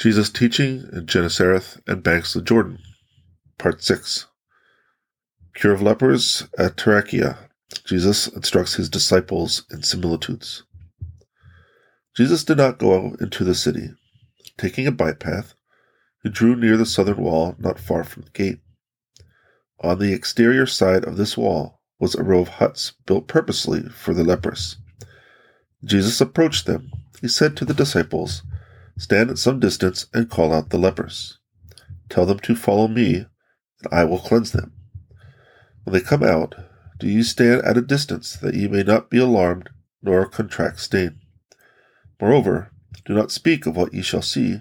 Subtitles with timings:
[0.00, 2.78] Jesus teaching in Gennesareth and banks of Jordan.
[3.58, 4.28] Part 6.
[5.54, 7.36] Cure of lepers at Tarichaea.
[7.84, 10.62] Jesus instructs his disciples in similitudes.
[12.16, 13.90] Jesus did not go into the city.
[14.56, 15.52] Taking a bypath,
[16.22, 18.60] he drew near the southern wall not far from the gate.
[19.80, 24.14] On the exterior side of this wall was a row of huts built purposely for
[24.14, 24.78] the lepers.
[25.84, 26.90] Jesus approached them.
[27.20, 28.42] He said to the disciples,
[29.00, 31.38] Stand at some distance and call out the lepers.
[32.10, 34.74] Tell them to follow me, and I will cleanse them.
[35.84, 36.54] When they come out,
[36.98, 39.70] do you stand at a distance, that ye may not be alarmed,
[40.02, 41.18] nor contract stain.
[42.20, 42.72] Moreover,
[43.06, 44.60] do not speak of what ye shall see,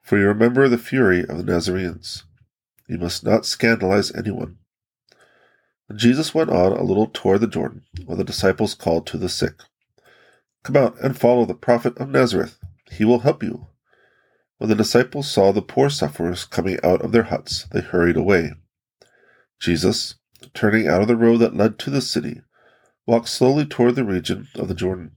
[0.00, 2.24] for you remember the fury of the Nazarenes.
[2.88, 4.56] You must not scandalize anyone.
[5.90, 9.28] And Jesus went on a little toward the Jordan, when the disciples called to the
[9.28, 9.56] sick,
[10.62, 12.58] Come out and follow the prophet of Nazareth.
[12.96, 13.68] He will help you.
[14.58, 18.52] When the disciples saw the poor sufferers coming out of their huts, they hurried away.
[19.58, 20.16] Jesus,
[20.54, 22.42] turning out of the road that led to the city,
[23.06, 25.12] walked slowly toward the region of the Jordan.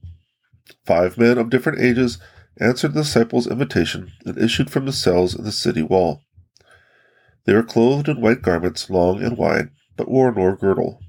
[0.84, 2.18] Five men of different ages
[2.58, 6.22] answered the disciples' invitation and issued from the cells in the city wall.
[7.44, 11.00] They were clothed in white garments, long and wide, but wore no girdle.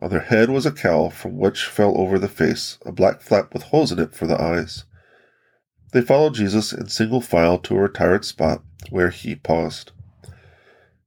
[0.00, 3.52] On their head was a cowl from which fell over the face a black flap
[3.52, 4.84] with holes in it for the eyes.
[5.92, 9.92] They followed Jesus in single file to a retired spot where he paused.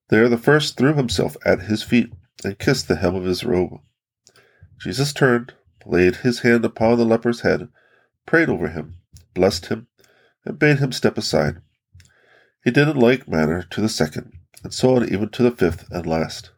[0.10, 2.12] There the first threw himself at his feet
[2.44, 3.80] and kissed the hem of his robe.
[4.80, 5.54] Jesus turned,
[5.86, 7.70] laid his hand upon the leper's head,
[8.26, 8.96] prayed over him,
[9.34, 9.88] blessed him,
[10.46, 11.62] and bade him step aside.
[12.64, 15.90] He did in like manner to the second, and so on even to the fifth
[15.92, 16.52] and last.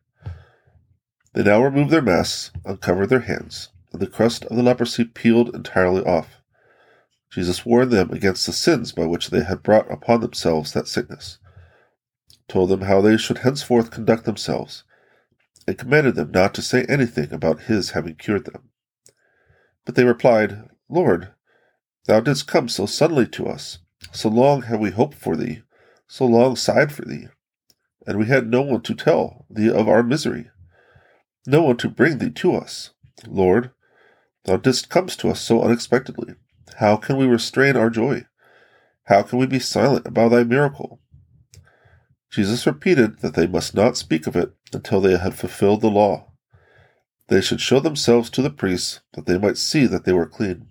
[1.33, 5.53] They now removed their masks, uncovered their hands, and the crust of the leprosy peeled
[5.53, 6.42] entirely off.
[7.33, 11.39] Jesus warned them against the sins by which they had brought upon themselves that sickness,
[12.47, 14.83] told them how they should henceforth conduct themselves,
[15.67, 18.69] and commanded them not to say anything about his having cured them.
[19.83, 21.31] But they replied, Lord,
[22.05, 23.79] thou didst come so suddenly to us.
[24.11, 25.63] So long have we hoped for thee,
[26.05, 27.29] so long sighed for thee,
[28.05, 30.51] and we had no one to tell thee of our misery,
[31.47, 32.91] no one to bring thee to us.
[33.25, 33.71] Lord,
[34.45, 36.35] thou didst come to us so unexpectedly.
[36.77, 38.25] How can we restrain our joy?
[39.05, 41.01] How can we be silent about thy miracle?
[42.31, 46.31] Jesus repeated that they must not speak of it until they had fulfilled the law.
[47.27, 50.67] They should show themselves to the priests that they might see that they were clean,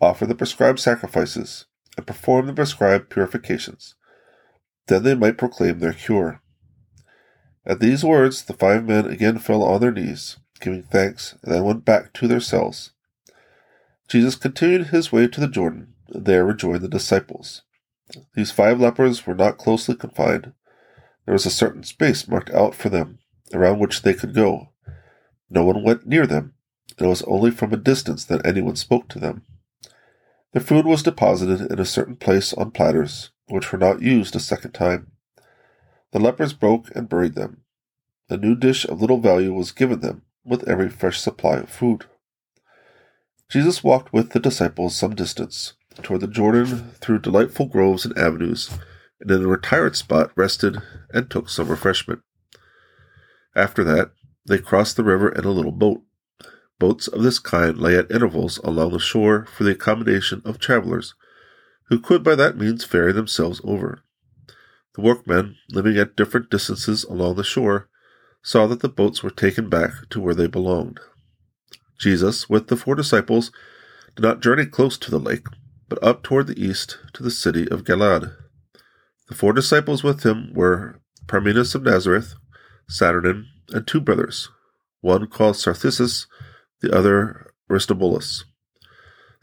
[0.00, 3.94] offer the prescribed sacrifices, and perform the prescribed purifications.
[4.88, 6.42] Then they might proclaim their cure.
[7.64, 11.64] At these words, the five men again fell on their knees, giving thanks, and then
[11.64, 12.93] went back to their cells.
[14.08, 17.62] Jesus continued his way to the Jordan, and there rejoined the disciples.
[18.34, 20.52] These five lepers were not closely confined.
[21.24, 23.18] There was a certain space marked out for them,
[23.52, 24.70] around which they could go.
[25.48, 26.54] No one went near them,
[26.98, 29.44] and it was only from a distance that anyone spoke to them.
[30.52, 34.40] Their food was deposited in a certain place on platters, which were not used a
[34.40, 35.12] second time.
[36.12, 37.62] The lepers broke and buried them.
[38.28, 42.04] A new dish of little value was given them with every fresh supply of food.
[43.50, 48.70] Jesus walked with the disciples some distance toward the Jordan through delightful groves and avenues,
[49.20, 50.78] and in a retired spot rested
[51.12, 52.20] and took some refreshment.
[53.54, 54.10] After that,
[54.46, 56.02] they crossed the river in a little boat.
[56.78, 61.14] Boats of this kind lay at intervals along the shore for the accommodation of travelers,
[61.88, 64.02] who could by that means ferry themselves over.
[64.94, 67.88] The workmen, living at different distances along the shore,
[68.42, 71.00] saw that the boats were taken back to where they belonged.
[72.04, 73.50] Jesus, with the four disciples,
[74.14, 75.46] did not journey close to the lake,
[75.88, 78.28] but up toward the east to the city of Galilee.
[79.28, 82.34] The four disciples with him were Parmenas of Nazareth,
[82.90, 84.50] Saturnin, and two brothers,
[85.00, 86.26] one called Narcissus,
[86.82, 88.44] the other Aristobulus.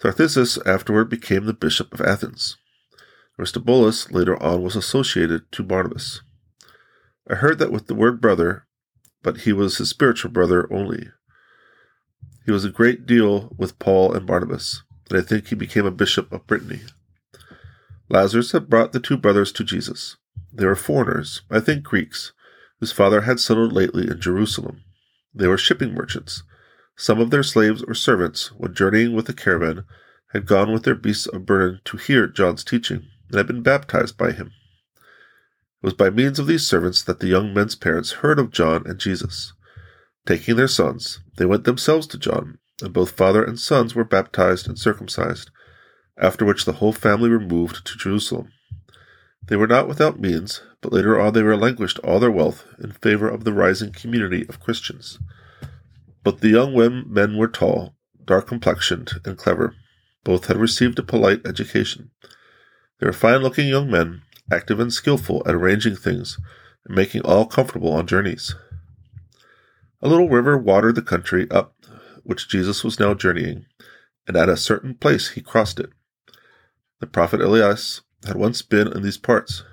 [0.04, 2.58] Narcissus afterward became the bishop of Athens.
[3.40, 6.22] Aristobulus later on was associated to Barnabas.
[7.28, 8.68] I heard that with the word brother,
[9.24, 11.08] but he was his spiritual brother only.
[12.46, 15.92] He was a great deal with Paul and Barnabas, and I think he became a
[15.92, 16.82] bishop of Brittany.
[18.10, 20.18] Lazarus had brought the two brothers to Jesus.
[20.52, 22.34] They were foreigners, I think Greeks,
[22.80, 24.84] whose father had settled lately in Jerusalem.
[25.34, 26.44] They were shipping merchants.
[26.98, 29.86] Some of their slaves or servants, when journeying with the caravan,
[30.34, 34.18] had gone with their beasts of burden to hear John's teaching, and had been baptized
[34.18, 34.52] by him.
[34.98, 38.84] It was by means of these servants that the young men's parents heard of John
[38.86, 39.54] and Jesus.
[40.26, 44.68] Taking their sons, they went themselves to John, and both father and sons were baptized
[44.68, 45.50] and circumcised.
[46.18, 48.52] after which the whole family removed to Jerusalem.
[49.48, 53.28] They were not without means, but later on they relinquished all their wealth in favor
[53.28, 55.20] of the rising community of Christians.
[56.24, 56.76] But the young
[57.12, 59.76] men were tall, dark complexioned, and clever.
[60.24, 62.12] Both had received a polite education.
[63.00, 64.22] They were fine looking young men,
[64.52, 66.38] active and skilful at arranging things
[66.86, 68.54] and making all comfortable on journeys.
[70.02, 71.76] A little river watered the country up
[72.24, 73.66] which Jesus was now journeying,
[74.28, 75.90] and at a certain place he crossed it.
[77.00, 79.64] The prophet Elias had once been in these parts.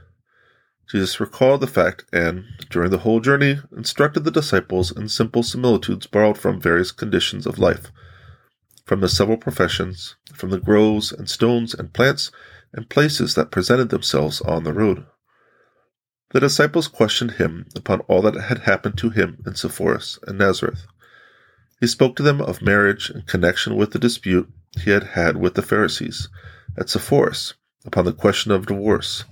[0.90, 6.06] Jesus recalled the fact and, during the whole journey, instructed the disciples in simple similitudes
[6.06, 7.92] borrowed from various conditions of life,
[8.86, 12.30] from the several professions, from the groves and stones and plants
[12.72, 15.04] and places that presented themselves on the road.
[16.30, 20.86] The disciples questioned him upon all that had happened to him in Sepphoris and Nazareth.
[21.80, 25.54] He spoke to them of marriage in connection with the dispute he had had with
[25.54, 26.28] the Pharisees
[26.76, 27.54] at Sepphoris
[27.86, 29.24] upon the question of divorce.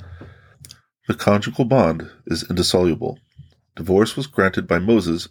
[1.06, 3.18] The conjugal bond is indissoluble.
[3.76, 5.28] Divorce was granted by Moses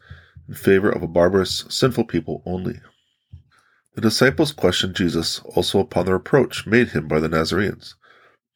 [0.48, 2.80] in favor of a barbarous, sinful people only.
[3.96, 7.96] The disciples questioned Jesus also upon the reproach made him by the Nazarenes,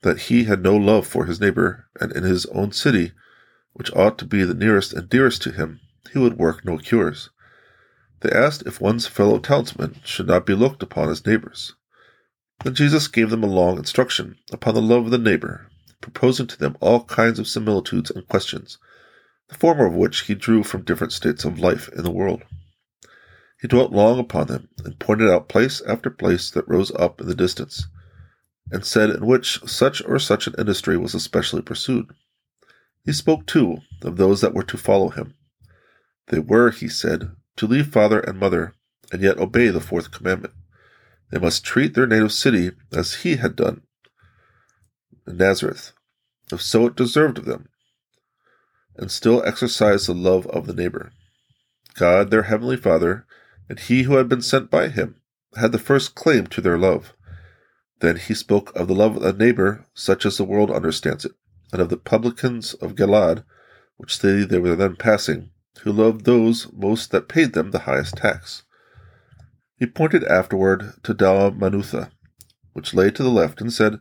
[0.01, 3.12] that he had no love for his neighbor, and in his own city,
[3.74, 5.80] which ought to be the nearest and dearest to him,
[6.12, 7.30] he would work no cures.
[8.22, 11.75] They asked if one's fellow townsmen should not be looked upon as neighbors.
[12.63, 15.68] Then Jesus gave them a long instruction upon the love of the neighbor,
[16.01, 18.78] proposing to them all kinds of similitudes and questions,
[19.48, 22.44] the former of which he drew from different states of life in the world.
[23.62, 27.28] He dwelt long upon them, and pointed out place after place that rose up in
[27.28, 27.88] the distance,
[28.71, 32.12] and said in which such or such an industry was especially pursued.
[33.06, 35.36] He spoke, too, of those that were to follow him.
[36.27, 38.74] They were, he said, to leave father and mother,
[39.12, 40.54] and yet obey the fourth commandment.
[41.31, 43.81] They must treat their native city as he had done
[45.25, 45.94] Nazareth,
[46.51, 47.69] if so it deserved of them,
[48.95, 51.12] and still exercise the love of the neighbor.
[51.95, 53.25] God, their heavenly Father,
[53.68, 55.15] and he who had been sent by him,
[55.56, 57.13] had the first claim to their love.
[58.00, 61.34] Then he spoke of the love of a neighbor, such as the world understands it,
[61.72, 63.42] and of the publicans of Galilee,
[63.98, 65.51] which city they were then passing,
[65.81, 68.63] who loved those most that paid them the highest tax.
[69.75, 72.12] He pointed afterward to Dalmanutha,
[72.74, 74.00] which lay to the left, and said,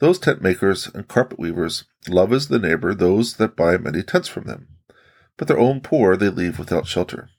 [0.00, 4.28] Those tent makers and carpet weavers love as the neighbor those that buy many tents
[4.28, 4.68] from them,
[5.36, 7.30] but their own poor they leave without shelter.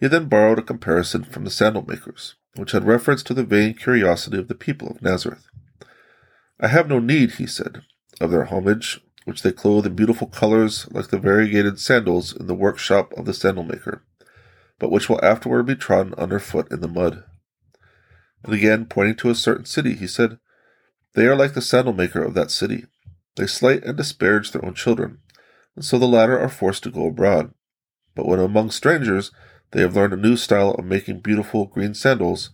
[0.00, 3.74] He then borrowed a comparison from the sandal makers, which had reference to the vain
[3.74, 5.46] curiosity of the people of Nazareth.
[6.58, 7.82] I have no need, he said,
[8.20, 12.54] of their homage, which they clothe in beautiful colors like the variegated sandals in the
[12.54, 14.02] workshop of the sandal maker
[14.80, 17.22] but which will afterward be trodden under foot in the mud.
[18.42, 20.38] And again, pointing to a certain city, he said,
[21.14, 22.86] They are like the sandal maker of that city.
[23.36, 25.18] They slight and disparage their own children,
[25.76, 27.52] and so the latter are forced to go abroad.
[28.16, 29.30] But when among strangers
[29.72, 32.50] they have learned a new style of making beautiful green sandals,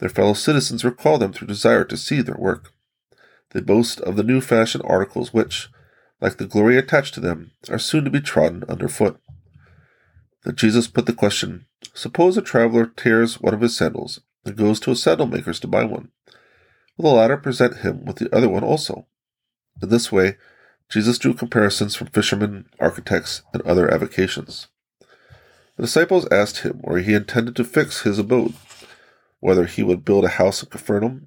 [0.00, 2.72] their fellow citizens recall them through desire to see their work.
[3.50, 5.68] They boast of the new fashioned articles which,
[6.20, 9.18] like the glory attached to them, are soon to be trodden under foot
[10.44, 14.80] that Jesus put the question Suppose a traveler tears one of his sandals and goes
[14.80, 16.10] to a sandal maker's to buy one.
[16.96, 19.06] Will the latter present him with the other one also?
[19.82, 20.36] In this way,
[20.88, 24.68] Jesus drew comparisons from fishermen, architects, and other avocations.
[25.82, 28.54] The disciples asked him where he intended to fix his abode,
[29.40, 31.26] whether he would build a house in Capernaum.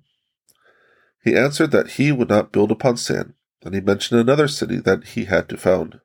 [1.21, 3.33] He answered that he would not build upon sand,
[3.65, 5.99] and he mentioned another city that he had to found.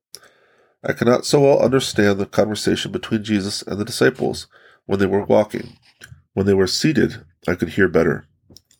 [0.82, 4.48] I cannot so well understand the conversation between Jesus and the disciples
[4.84, 5.76] when they were walking.
[6.34, 8.26] When they were seated, I could hear better.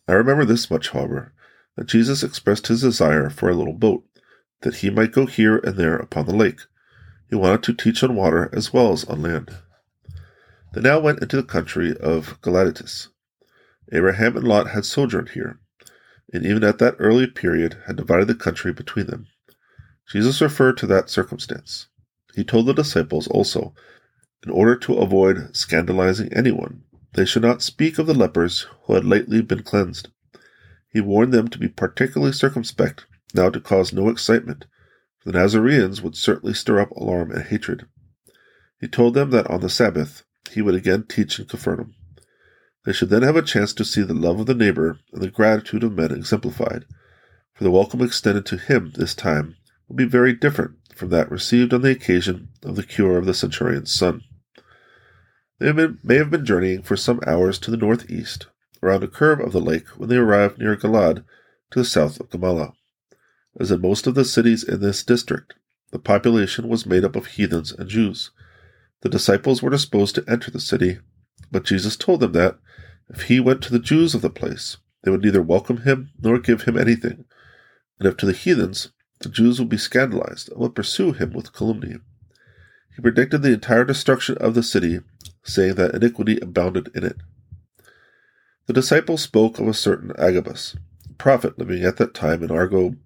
[0.05, 1.31] I remember this much, however,
[1.77, 4.03] that Jesus expressed his desire for a little boat,
[4.63, 6.59] that he might go here and there upon the lake.
[7.31, 9.55] He wanted to teach on water as well as on land.
[10.73, 13.07] They now went into the country of Gadatas.
[13.93, 15.57] Abraham and Lot had sojourned here,
[16.33, 19.27] and even at that early period had divided the country between them.
[20.11, 21.87] Jesus referred to that circumstance.
[22.35, 23.73] He told the disciples also,
[24.45, 26.83] in order to avoid scandalizing anyone,
[27.13, 30.09] they should not speak of the lepers who had lately been cleansed.
[30.89, 34.65] He warned them to be particularly circumspect, now to cause no excitement,
[35.23, 37.85] the Nazarenes would certainly stir up alarm and hatred.
[38.79, 41.93] He told them that on the Sabbath he would again teach in Capernaum.
[42.83, 45.29] They should then have a chance to see the love of the neighbor and the
[45.29, 46.85] gratitude of men exemplified,
[47.53, 49.55] for the welcome extended to him this time
[49.87, 53.33] would be very different from that received on the occasion of the cure of the
[53.33, 54.23] centurion's son.
[55.59, 58.47] They may have been journeying for some hours to the northeast
[58.81, 61.23] around a curve of the lake when they arrived near Galad
[61.69, 62.73] to the south of Gamala.
[63.59, 65.55] As in most of the cities in this district,
[65.91, 68.31] the population was made up of heathens and Jews.
[69.01, 70.99] The disciples were disposed to enter the city,
[71.51, 72.57] but Jesus told them that,
[73.09, 76.39] if he went to the Jews of the place, they would neither welcome him nor
[76.39, 77.25] give him anything,
[77.99, 81.53] and if to the heathens, the Jews would be scandalized and would pursue him with
[81.53, 81.97] calumny.
[82.95, 85.01] He predicted the entire destruction of the city,
[85.43, 87.17] saying that iniquity abounded in it.
[88.67, 90.75] The disciples spoke of a certain Agabus,
[91.09, 92.97] a prophet living at that time in Argob,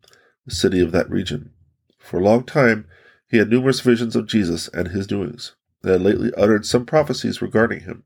[0.45, 1.51] the city of that region.
[1.99, 2.87] For a long time
[3.29, 7.41] he had numerous visions of Jesus and his doings, and had lately uttered some prophecies
[7.41, 8.03] regarding him.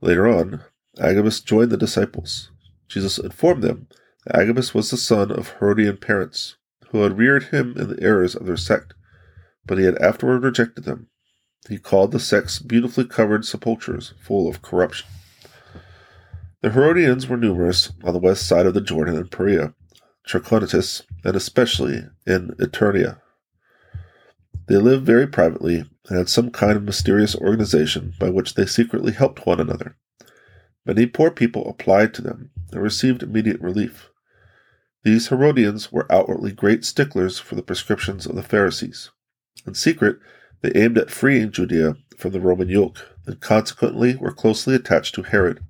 [0.00, 0.62] Later on,
[1.00, 2.50] Agabus joined the disciples.
[2.88, 3.88] Jesus informed them
[4.24, 6.56] that Agabus was the son of Herodian parents,
[6.90, 8.94] who had reared him in the errors of their sect,
[9.66, 11.08] but he had afterward rejected them.
[11.68, 15.06] He called the sects beautifully covered sepulchres full of corruption.
[16.62, 19.74] The Herodians were numerous on the west side of the Jordan and Perea,
[20.28, 23.20] Trachonitis, and especially in Eternia.
[24.66, 29.12] They lived very privately and had some kind of mysterious organization by which they secretly
[29.12, 29.96] helped one another.
[30.84, 34.10] Many poor people applied to them and received immediate relief.
[35.02, 39.10] These Herodians were outwardly great sticklers for the prescriptions of the Pharisees.
[39.66, 40.18] In secret,
[40.60, 45.22] they aimed at freeing Judea from the Roman yoke, and consequently were closely attached to
[45.22, 45.60] Herod.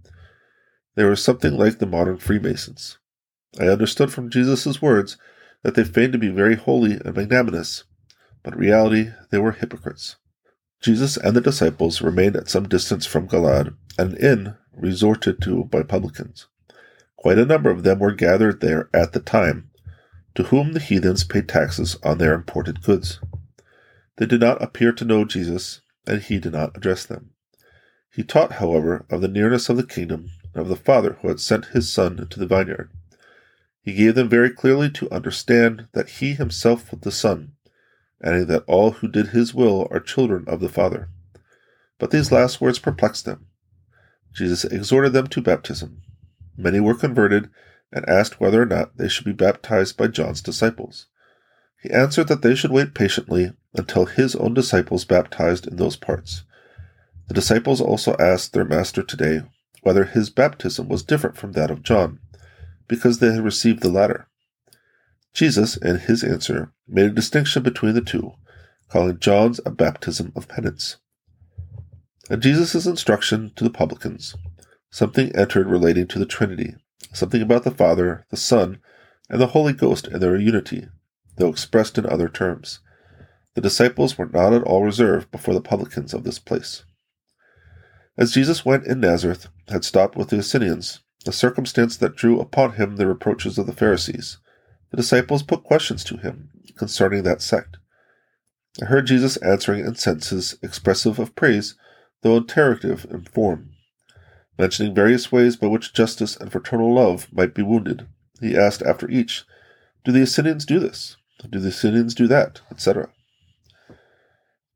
[0.97, 2.98] They were something like the modern Freemasons.
[3.59, 5.17] I understood from Jesus' words
[5.63, 7.85] that they feigned to be very holy and magnanimous,
[8.43, 10.17] but in reality they were hypocrites.
[10.81, 15.83] Jesus and the disciples remained at some distance from Galad, an inn resorted to by
[15.83, 16.47] publicans.
[17.17, 19.71] Quite a number of them were gathered there at the time,
[20.37, 23.19] to whom the heathens paid taxes on their imported goods.
[24.19, 27.31] They did not appear to know Jesus, and he did not address them.
[28.13, 31.41] He taught, however, of the nearness of the kingdom and of the Father who had
[31.41, 32.91] sent his Son into the vineyard.
[33.89, 37.53] He gave them very clearly to understand that he himself was the Son,
[38.23, 41.09] adding that all who did his will are children of the Father.
[41.99, 43.47] But these last words perplexed them.
[44.35, 46.03] Jesus exhorted them to baptism.
[46.55, 47.49] Many were converted
[47.91, 51.07] and asked whether or not they should be baptized by John's disciples.
[51.83, 56.45] He answered that they should wait patiently until his own disciples baptized in those parts.
[57.29, 59.45] The disciples also asked their master today
[59.81, 62.21] whether his baptism was different from that of John,
[62.89, 64.29] because they had received the latter.
[65.33, 68.33] Jesus, in his answer, made a distinction between the two,
[68.89, 70.97] calling John's a baptism of penance.
[72.31, 74.35] And Jesus' instruction to the publicans,
[74.91, 76.75] something entered relating to the Trinity,
[77.13, 78.81] something about the Father, the Son,
[79.31, 80.89] and the Holy Ghost and their unity,
[81.37, 82.81] though expressed in other terms.
[83.55, 86.85] The disciples were not at all reserved before the publicans of this place.
[88.17, 92.73] As Jesus went in Nazareth, had stopped with the Essenians, a circumstance that drew upon
[92.73, 94.39] him the reproaches of the Pharisees.
[94.91, 97.77] The disciples put questions to him concerning that sect.
[98.81, 101.75] I heard Jesus answering in sentences expressive of praise,
[102.23, 103.71] though interrogative in form.
[104.59, 108.07] Mentioning various ways by which justice and fraternal love might be wounded,
[108.41, 109.45] he asked after each,
[110.05, 111.17] Do the Essenians do this?
[111.51, 112.61] Do the Essenians do that?
[112.71, 113.11] etc.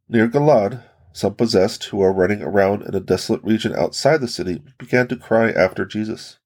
[0.09, 4.63] Near Galad, some possessed who are running around in a desolate region outside the city
[4.79, 6.39] began to cry after Jesus.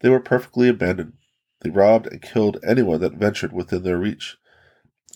[0.00, 1.14] They were perfectly abandoned.
[1.60, 4.36] They robbed and killed anyone that ventured within their reach,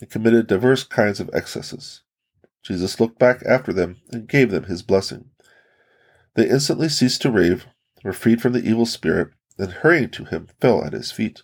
[0.01, 2.01] and committed divers kinds of excesses.
[2.63, 5.29] Jesus looked back after them and gave them his blessing.
[6.35, 7.65] They instantly ceased to rave,
[8.03, 11.43] were freed from the evil spirit, and hurrying to him fell at his feet.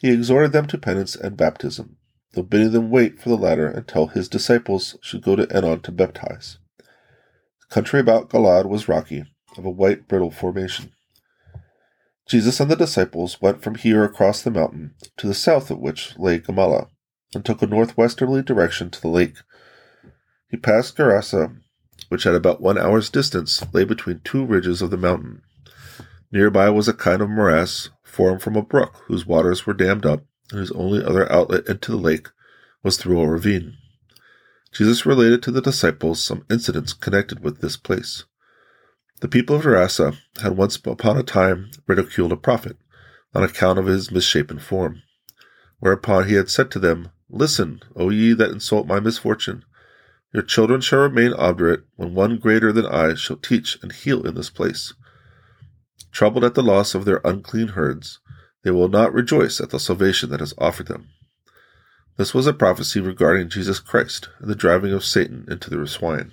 [0.00, 1.96] He exhorted them to penance and baptism,
[2.34, 5.92] though bidding them wait for the latter until his disciples should go to Enon to
[5.92, 6.58] baptize.
[6.78, 9.24] The country about Galad was rocky,
[9.56, 10.92] of a white brittle formation.
[12.26, 16.18] Jesus and the disciples went from here across the mountain, to the south of which
[16.18, 16.88] lay Gamala,
[17.34, 19.36] and took a northwesterly direction to the lake.
[20.48, 21.56] He passed Gerasa,
[22.08, 25.42] which at about one hour's distance lay between two ridges of the mountain.
[26.32, 30.24] Nearby was a kind of morass formed from a brook whose waters were dammed up,
[30.50, 32.28] and whose only other outlet into the lake
[32.82, 33.76] was through a ravine.
[34.72, 38.24] Jesus related to the disciples some incidents connected with this place.
[39.20, 42.76] The people of Gerasa had once upon a time ridiculed a prophet
[43.34, 45.02] on account of his misshapen form.
[45.78, 49.64] Whereupon he had said to them, Listen, O ye that insult my misfortune.
[50.32, 54.34] Your children shall remain obdurate when one greater than I shall teach and heal in
[54.34, 54.92] this place.
[56.10, 58.18] Troubled at the loss of their unclean herds,
[58.64, 61.10] they will not rejoice at the salvation that is offered them.
[62.16, 66.32] This was a prophecy regarding Jesus Christ and the driving of Satan into the swine.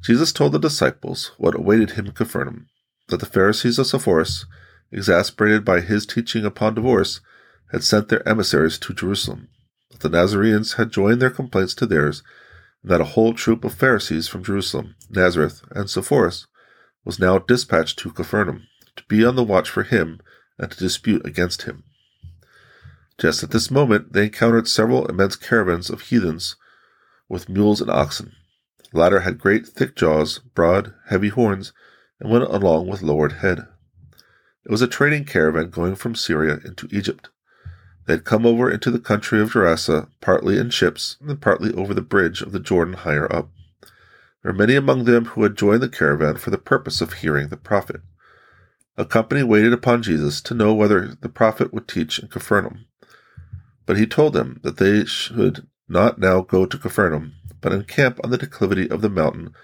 [0.00, 2.68] Jesus told the disciples what awaited him in Capernaum.
[3.08, 4.44] that the Pharisees of Sepphoris,
[4.92, 7.20] exasperated by his teaching upon divorce,
[7.72, 9.48] had sent their emissaries to Jerusalem,
[9.90, 12.22] that the Nazarenes had joined their complaints to theirs,
[12.82, 16.46] and that a whole troop of Pharisees from Jerusalem, Nazareth, and Sepphoris
[17.04, 18.66] was now dispatched to Capharnaum
[18.96, 20.20] to be on the watch for him
[20.58, 21.84] and to dispute against him.
[23.18, 26.56] Just at this moment, they encountered several immense caravans of heathens
[27.28, 28.32] with mules and oxen.
[28.92, 31.72] The latter had great thick jaws, broad, heavy horns,
[32.20, 33.66] and went along with lowered head.
[34.64, 37.28] It was a trading caravan going from Syria into Egypt.
[38.06, 41.92] They had come over into the country of Gerasa, partly in ships, and partly over
[41.92, 43.50] the bridge of the Jordan higher up.
[44.42, 47.48] There were many among them who had joined the caravan for the purpose of hearing
[47.48, 48.00] the prophet.
[48.98, 52.86] A company waited upon Jesus to know whether the prophet would teach in Capharnaum.
[53.86, 58.30] But he told them that they should not now go to Capharnaum, but encamp on
[58.30, 59.54] the declivity of the mountain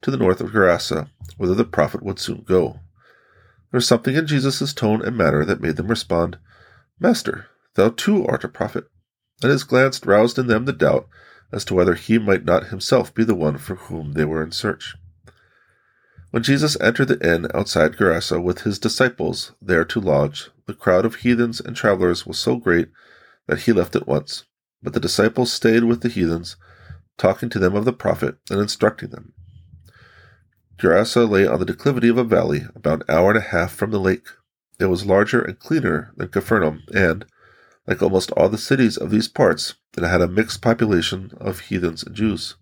[0.00, 2.80] to the north of Gerasa, whither the prophet would soon go.
[3.70, 6.38] There was something in Jesus' tone and manner that made them respond,
[6.98, 8.86] Master, Thou too art a prophet.
[9.42, 11.06] And his glance roused in them the doubt
[11.52, 14.50] as to whether he might not himself be the one for whom they were in
[14.50, 14.96] search.
[16.30, 21.06] When Jesus entered the inn outside Gerasa with his disciples there to lodge, the crowd
[21.06, 22.88] of heathens and travelers was so great
[23.46, 24.44] that he left at once.
[24.82, 26.56] But the disciples stayed with the heathens,
[27.16, 29.32] talking to them of the prophet and instructing them.
[30.78, 33.90] Gerasa lay on the declivity of a valley about an hour and a half from
[33.90, 34.28] the lake.
[34.78, 37.24] It was larger and cleaner than Capharnaum, and,
[37.86, 42.04] like almost all the cities of these parts, it had a mixed population of heathens
[42.04, 42.54] and Jews.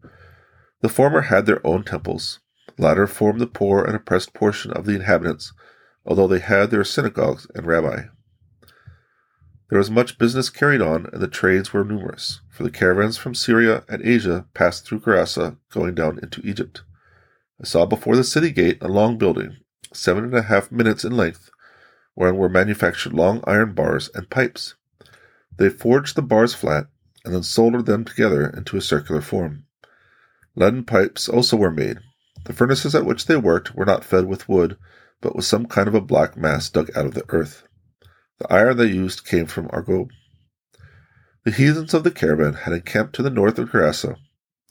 [0.83, 2.39] The former had their own temples.
[2.79, 5.53] Latter formed the poor and oppressed portion of the inhabitants,
[6.05, 8.05] although they had their synagogues and rabbi.
[9.69, 13.35] There was much business carried on, and the trades were numerous, for the caravans from
[13.35, 16.83] Syria and Asia passed through Gerasa, going down into Egypt.
[17.61, 19.57] I saw before the city gate a long building,
[19.93, 21.51] seven and a half minutes in length,
[22.15, 24.75] wherein were manufactured long iron bars and pipes.
[25.57, 26.87] They forged the bars flat
[27.25, 29.65] and then soldered them together into a circular form.
[30.55, 31.99] Leaden pipes also were made.
[32.47, 34.77] The furnaces at which they worked were not fed with wood,
[35.21, 37.67] but with some kind of a black mass dug out of the earth.
[38.39, 40.11] The iron they used came from Argob.
[41.45, 44.17] The heathens of the caravan had encamped to the north of Gerasa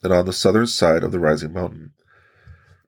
[0.03, 1.91] and on the southern side of the rising mountain.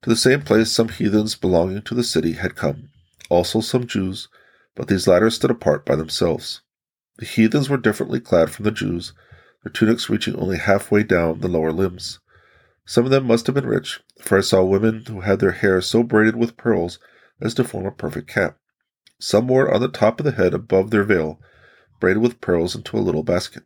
[0.03, 2.89] To the same place some heathens belonging to the city had come,
[3.29, 4.29] also some Jews,
[4.73, 6.61] but these latter stood apart by themselves.
[7.17, 9.11] The heathens were differently clad from the Jews,
[9.63, 12.19] their tunics reaching only halfway down the lower limbs.
[12.89, 15.81] Some of them must have been rich, for I saw women who had their hair
[15.81, 16.99] so braided with pearls
[17.41, 18.57] as to form a perfect cap.
[19.19, 21.37] Some wore it on the top of the head above their veil,
[21.99, 23.63] braided with pearls into a little basket.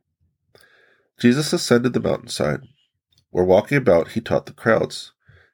[1.20, 2.62] Jesus ascended the mountainside.
[3.30, 5.12] Where walking about, he taught the crowds.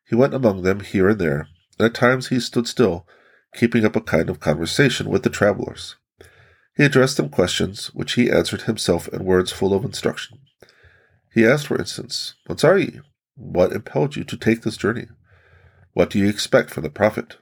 [0.08, 3.06] He went among them here and there, and at times he stood still,
[3.53, 5.97] keeping up a kind of conversation with the travelers.
[6.77, 10.39] He addressed them questions, which he answered himself in words full of instruction.
[11.34, 13.01] He asked, for instance, Whence are ye?
[13.38, 15.08] What impelled you to take this journey?
[15.93, 17.38] What do you expect from the prophet?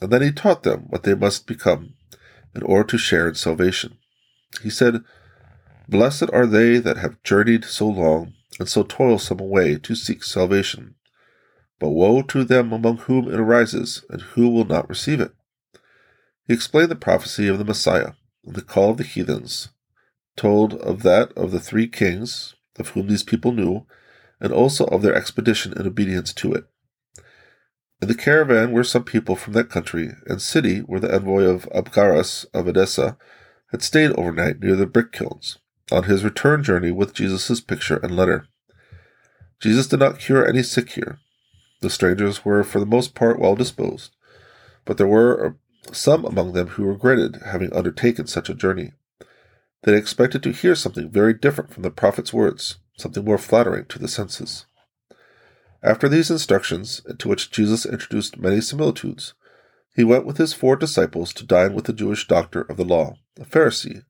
[0.00, 1.94] And then he taught them what they must become
[2.54, 3.96] in order to share in salvation.
[4.62, 5.02] He said,
[5.88, 10.24] Blessed are they that have journeyed so long and so toilsome a way to seek
[10.24, 10.96] salvation.
[11.78, 15.32] But woe to them among whom it arises, and who will not receive it.
[16.46, 18.12] He explained the prophecy of the Messiah
[18.44, 19.68] and the call of the heathens,
[20.36, 23.86] told of that of the three kings, of whom these people knew,
[24.40, 26.64] and also of their expedition in obedience to it.
[28.02, 31.68] In the caravan were some people from that country and city where the envoy of
[31.74, 33.16] Abgaras of Edessa
[33.72, 35.58] had stayed overnight near the brick kilns,
[35.90, 38.46] on his return journey with Jesus' picture and letter.
[39.60, 41.18] Jesus did not cure any sick here.
[41.80, 44.14] The strangers were for the most part well disposed,
[44.84, 48.92] but there were uh, some among them who regretted having undertaken such a journey.
[49.84, 53.98] They expected to hear something very different from the prophet's words, something more flattering to
[53.98, 54.66] the senses.
[55.82, 59.34] After these instructions, to which Jesus introduced many similitudes,
[59.94, 63.16] he went with his four disciples to dine with the Jewish doctor of the law,
[63.38, 64.02] a Pharisee,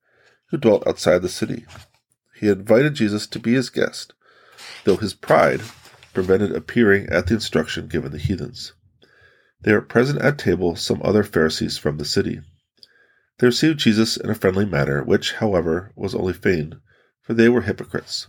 [0.51, 1.67] who dwelt outside the city.
[2.35, 4.13] He invited Jesus to be his guest,
[4.85, 5.61] though his pride
[6.15, 8.73] prevented appearing at the instruction given the heathens.
[9.61, 12.41] There were present at table some other Pharisees from the city.
[13.39, 16.77] They received Jesus in a friendly manner, which, however, was only feigned,
[17.21, 18.29] for they were hypocrites.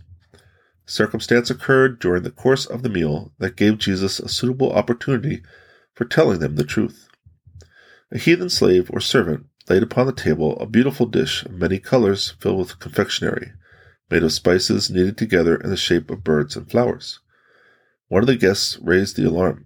[0.89, 5.43] Circumstance occurred during the course of the meal that gave Jesus a suitable opportunity
[5.93, 7.09] for telling them the truth.
[8.09, 12.35] A heathen slave or servant laid upon the table a beautiful dish of many colors
[12.39, 13.51] filled with confectionery,
[14.09, 17.19] made of spices kneaded together in the shape of birds and flowers.
[18.07, 19.65] One of the guests raised the alarm.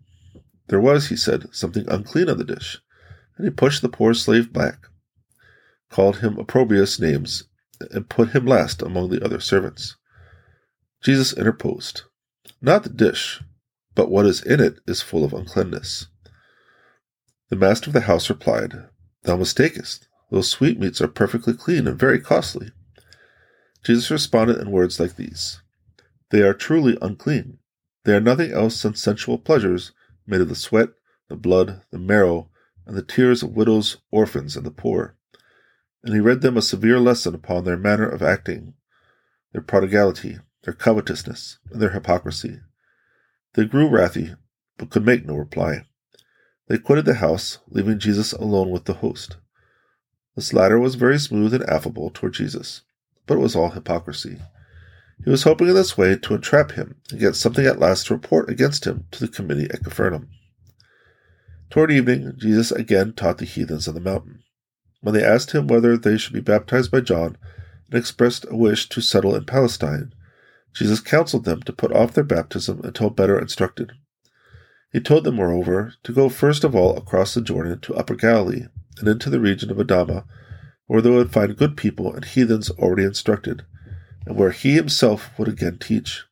[0.69, 2.81] There was, he said, something unclean on the dish,
[3.38, 4.88] and he pushed the poor slave back,
[5.91, 7.43] called him opprobrious names,
[7.91, 9.97] and put him last among the other servants.
[11.01, 12.03] Jesus interposed,
[12.61, 13.41] Not the dish,
[13.95, 16.07] but what is in it is full of uncleanness.
[17.49, 18.73] The master of the house replied,
[19.23, 20.07] Thou mistakest.
[20.29, 22.71] Those sweetmeats are perfectly clean and very costly.
[23.83, 25.61] Jesus responded in words like these
[26.29, 27.57] They are truly unclean.
[28.05, 29.91] They are nothing else than sensual pleasures
[30.27, 30.89] made of the sweat,
[31.29, 32.49] the blood, the marrow,
[32.85, 35.17] and the tears of widows, orphans, and the poor.
[36.03, 38.75] And he read them a severe lesson upon their manner of acting,
[39.51, 42.60] their prodigality, their covetousness, and their hypocrisy.
[43.54, 44.36] They grew wrathy,
[44.78, 45.86] but could make no reply.
[46.67, 49.38] They quitted the house, leaving Jesus alone with the host.
[50.36, 52.82] This latter was very smooth and affable toward Jesus,
[53.28, 54.38] but it was all hypocrisy.
[55.24, 58.13] He was hoping in this way to entrap him and get something at last to
[58.13, 60.30] report against him to the committee at Capernaum.
[61.69, 64.43] Toward evening, Jesus again taught the heathens on the mountain.
[65.02, 67.38] When they asked him whether they should be baptized by John
[67.89, 70.13] and expressed a wish to settle in Palestine,
[70.73, 73.91] Jesus counseled them to put off their baptism until better instructed.
[74.91, 78.65] He told them, moreover, to go first of all across the Jordan to Upper Galilee
[78.99, 80.25] and into the region of Adama,
[80.88, 83.63] where they would find good people and heathens already instructed,
[84.25, 86.25] and where he himself would again teach.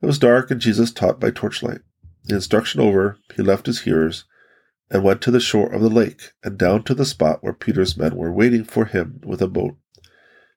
[0.00, 1.80] It was dark, and Jesus taught by torchlight.
[2.24, 4.24] The instruction over, he left his hearers
[4.90, 7.96] and went to the shore of the lake and down to the spot where Peter's
[7.96, 9.76] men were waiting for him with a boat.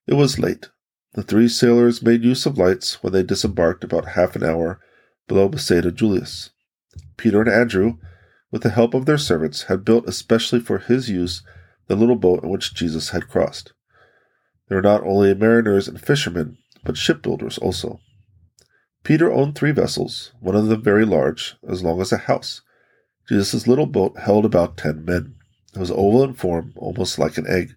[0.08, 0.69] It was late.
[1.13, 4.80] The three sailors made use of lights when they disembarked about half an hour
[5.28, 6.52] below Bethsaida Julias.
[7.17, 7.97] Peter and Andrew,
[8.50, 11.43] with the help of their servants, had built especially for his use
[11.88, 13.74] the little boat in which Jesus had crossed.
[14.69, 18.00] They were not only mariners and fishermen, but shipbuilders also.
[19.04, 22.62] Peter owned three vessels, one of them very large, as long as a house.
[23.28, 25.36] Jesus' little boat held about ten men.
[25.76, 27.76] It was oval in form, almost like an egg.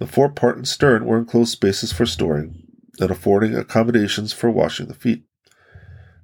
[0.00, 2.66] The forepart and stern were enclosed spaces for storing,
[2.98, 5.24] and affording accommodations for washing the feet.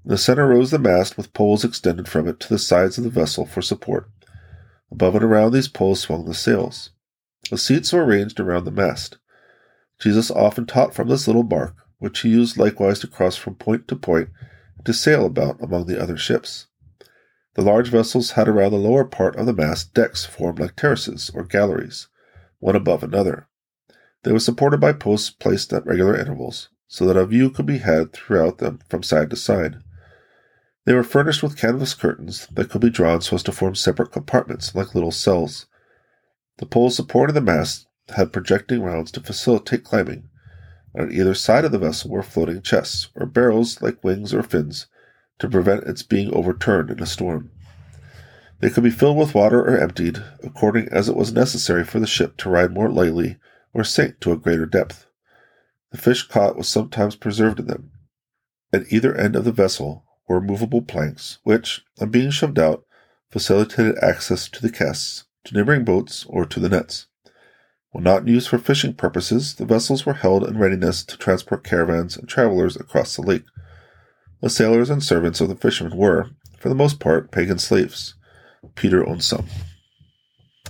[0.03, 3.05] In the center rose the mast with poles extended from it to the sides of
[3.05, 4.09] the vessel for support.
[4.91, 6.89] Above and around these poles swung the sails.
[7.51, 9.19] The seats were arranged around the mast.
[10.01, 13.89] Jesus often taught from this little bark, which he used likewise to cross from point
[13.89, 14.31] to point
[14.79, 16.69] and to sail about among the other ships.
[17.57, 21.31] The large vessels had around the lower part of the mast decks formed like terraces
[21.35, 22.09] or galleries,
[22.59, 23.46] one above another.
[24.27, 27.79] They were supported by posts placed at regular intervals, so that a view could be
[27.79, 29.77] had throughout them from side to side.
[30.85, 34.11] They were furnished with canvas curtains that could be drawn so as to form separate
[34.11, 35.67] compartments like little cells.
[36.59, 37.87] The poles supporting the mast
[38.17, 40.29] had projecting rounds to facilitate climbing.
[40.99, 44.89] On either side of the vessel were floating chests, or barrels like wings or fins,
[45.39, 47.53] to prevent its being overturned in a storm.
[48.59, 52.09] They could be filled with water or emptied, according as it was necessary for the
[52.09, 53.37] ship to ride more lightly
[53.77, 55.07] or sink to a greater depth.
[55.93, 57.91] The fish caught was sometimes preserved in them.
[58.73, 62.85] At either end of the vessel were movable planks, which, on being shoved out,
[63.31, 67.07] facilitated access to the casks, to neighboring boats, or to the nets.
[67.91, 72.17] When not used for fishing purposes, the vessels were held in readiness to transport caravans
[72.17, 73.45] and travelers across the lake.
[74.41, 78.15] The sailors and servants of the fishermen were, for the most part, pagan slaves.
[78.75, 79.47] Peter owned some.